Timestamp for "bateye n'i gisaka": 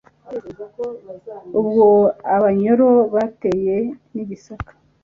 3.13-4.71